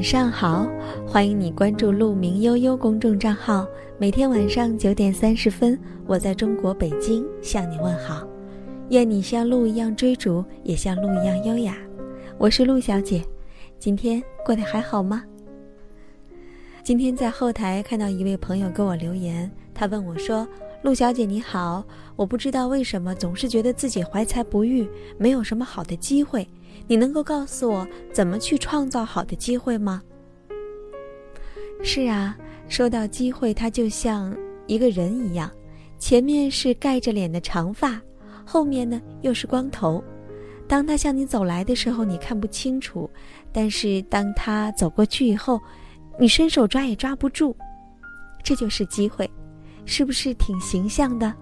[0.00, 0.66] 晚上好，
[1.06, 3.68] 欢迎你关注“鹿鸣悠悠”公众账号。
[3.98, 8.26] 每天晚上九点三十分，我在中国北京向你问好。
[8.88, 11.76] 愿你像鹿一样追逐，也像鹿一样优雅。
[12.38, 13.22] 我是鹿小姐，
[13.78, 15.22] 今天过得还好吗？
[16.82, 20.48] 今天在后台看到一位朋友给我留言，他问我说
[20.80, 21.84] ：“陆小姐你好，
[22.16, 24.88] 我不知道为什么总是觉得自己怀才不遇，
[25.18, 26.48] 没有什么好的机会。”
[26.90, 30.02] 你能够告诉我怎么去创造好的机会吗？
[31.84, 35.48] 是啊，说到机会，它就像一个人一样，
[36.00, 38.02] 前面是盖着脸的长发，
[38.44, 40.02] 后面呢又是光头。
[40.66, 43.08] 当他向你走来的时候，你看不清楚；
[43.52, 45.60] 但是当他走过去以后，
[46.18, 47.54] 你伸手抓也抓不住。
[48.42, 49.30] 这就是机会，
[49.84, 51.32] 是不是挺形象的？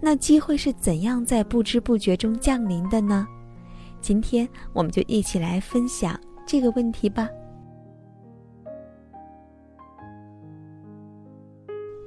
[0.00, 3.24] 那机会是怎样在不知不觉中降临的呢？
[4.06, 7.28] 今天我们就一起来分享这个问题吧。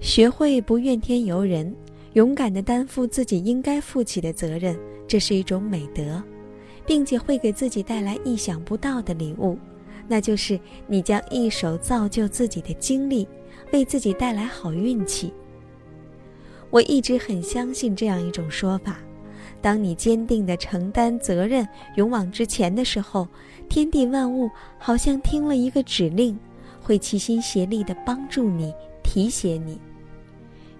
[0.00, 1.76] 学会不怨天尤人，
[2.14, 4.74] 勇敢的担负自己应该负起的责任，
[5.06, 6.22] 这是一种美德，
[6.86, 9.58] 并且会给自己带来意想不到的礼物，
[10.08, 13.28] 那就是你将一手造就自己的经历，
[13.70, 15.30] 为自己带来好运气。
[16.70, 18.96] 我一直很相信这样一种说法。
[19.62, 23.26] 当你坚定地承担责任、勇往直前的时候，
[23.68, 26.36] 天地万物好像听了一个指令，
[26.82, 29.80] 会齐心协力地帮助你、提携你。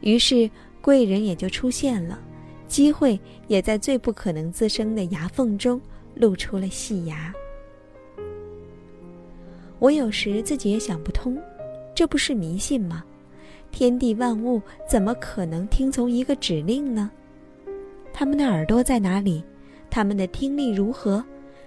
[0.01, 2.19] 于是贵人也就出现了，
[2.67, 5.81] 机会也在最不可能滋生的牙缝中
[6.17, 7.33] 露出了细牙。
[9.79, 11.41] 我有时自己也想不通，
[11.95, 13.05] 这不是迷信吗？
[13.71, 17.11] 天地万物怎么可能听从一个指令呢？
[18.23, 19.43] 他们的耳朵在哪里？
[19.91, 21.25] 他们的听力如何？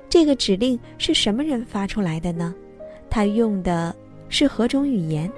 [0.07, 2.55] 这个指令是什么人发出来的呢？
[3.09, 3.93] 他用的
[4.29, 5.29] 是何种语言？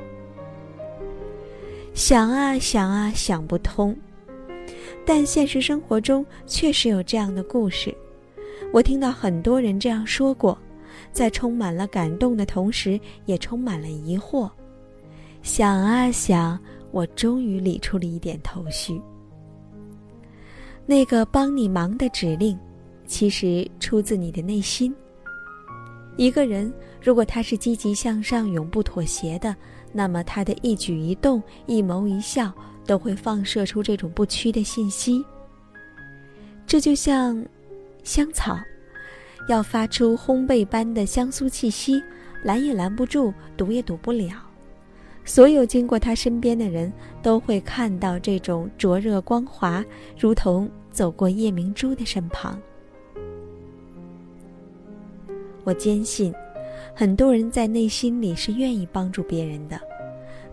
[1.95, 3.97] 想啊想啊想不通。
[5.07, 7.91] 但现实生活中确实有这样的故事，
[8.71, 10.55] 我听到很多人这样说过，
[11.11, 14.47] 在充满了感动的同时，也充满了疑惑。
[15.41, 16.59] 想啊想，
[16.91, 19.01] 我终于理出了一点头绪。
[20.89, 22.57] 那个帮你忙的指令，
[23.05, 24.95] 其实出自你的内心。
[26.15, 29.53] 一个人如果他是积极向上、永不妥协的，
[29.91, 32.53] 那么他的一举一动、一眸一笑
[32.85, 35.23] 都会放射出这种不屈的信息。
[36.65, 37.45] 这就像
[38.03, 38.57] 香草，
[39.49, 42.01] 要发出烘焙般的香酥气息，
[42.43, 44.46] 拦也拦不住，堵也堵不了。
[45.27, 49.83] 所有经过他身边的人都会看到这种灼热光华，
[50.17, 52.57] 如同走过夜明珠的身旁。
[55.65, 56.33] 我坚信，
[56.95, 59.77] 很多人在内心里是愿意帮助别人的，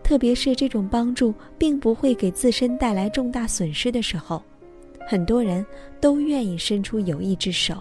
[0.03, 4.43] 特别是这种帮助并不会给自身带来重大损失的时候，
[5.07, 5.65] 很多人
[6.01, 7.77] 都愿意伸出友谊之手。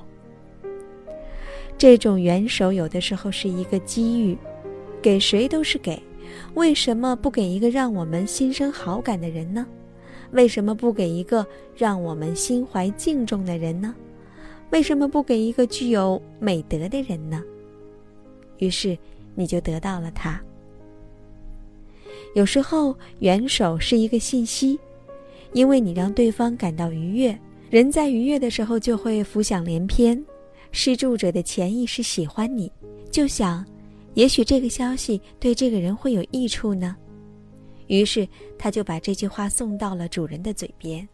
[1.76, 4.38] 这种援手有的时候是一个机遇，
[5.02, 6.00] 给谁都是给。
[6.56, 9.66] 为什么不给一个让我们心生好感的人呢？
[10.32, 11.46] 为什么不给一个
[11.76, 13.94] 让我们心怀敬重的人呢？
[14.72, 17.44] 为什么不给一个具有美德的人呢？
[18.58, 18.98] 于是
[19.36, 20.42] 你就得到了他。
[22.34, 24.80] 有时候援手是一个信息，
[25.52, 27.38] 因为你让对方感到愉悦，
[27.70, 30.24] 人在愉悦的时候就会浮想联翩。
[30.72, 32.72] 施助者的潜意识喜欢你，
[33.12, 33.64] 就想。
[34.16, 36.96] 也许这个消息对这个人会有益处呢，
[37.88, 41.08] 于是他就把这句话送到了主人的嘴边。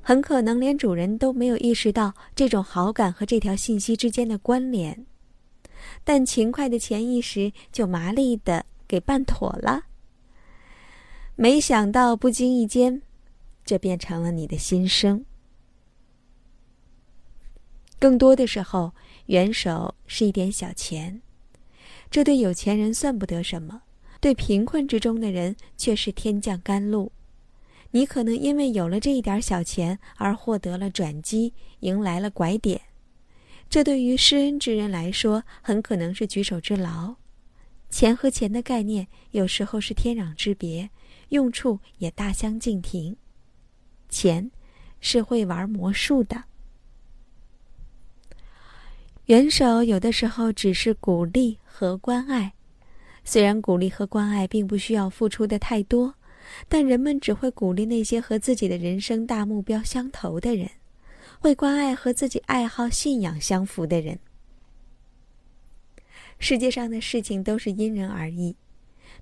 [0.00, 5.06] 很可能连主人都没有意识到这种好感和这条信息之间的关联，
[6.04, 9.84] 但勤快的潜意识就麻利的给办妥了。
[11.36, 13.02] 没想到不经意间，
[13.64, 15.24] 这变成了你的心声。
[17.98, 18.92] 更多的时候，
[19.26, 21.22] 援手是一点小钱。
[22.14, 23.82] 这对有钱人算不得什么，
[24.20, 27.10] 对贫困之中的人却是天降甘露。
[27.90, 32.80] 你可能因为有了这一点小钱而获得了转机，迎来了拐点。
[33.68, 37.16] 这对于施恩之人来说，很可能是举手之劳。
[37.90, 40.88] 钱和钱的概念有时候是天壤之别，
[41.30, 43.16] 用处也大相径庭。
[44.08, 44.52] 钱
[45.00, 46.44] 是会玩魔术的。
[49.26, 52.52] 援手有的时候只是鼓励和关爱，
[53.24, 56.14] 虽然鼓励和关爱并不需要付出的太多，
[56.68, 60.68] 但人们只会鼓励那些和自己的人生大目标相投的人，
[61.40, 64.18] 会关爱和自己爱好信仰相符的人。
[66.38, 68.54] 世界上的事情都是因人而异，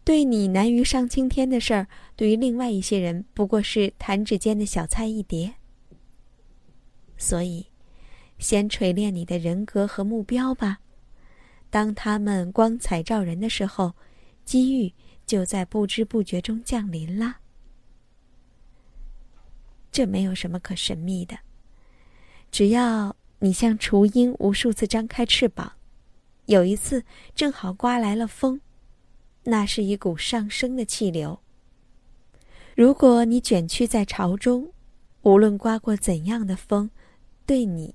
[0.02, 5.54] 对你难于上青天的事儿，对于另外一些人不过是弹指间的小菜一碟。
[7.16, 7.66] 所以，
[8.42, 10.80] 先锤炼你的人格和目标吧。
[11.70, 13.94] 当他们光彩照人的时候，
[14.44, 14.92] 机遇
[15.24, 17.36] 就在不知不觉中降临了。
[19.92, 21.38] 这没有什么可神秘的，
[22.50, 25.74] 只要你像雏鹰无数次张开翅膀，
[26.46, 27.04] 有一次
[27.34, 28.60] 正好刮来了风，
[29.44, 31.40] 那是一股上升的气流。
[32.74, 34.72] 如果你卷曲在巢中，
[35.22, 36.90] 无论刮过怎样的风，
[37.46, 37.94] 对你，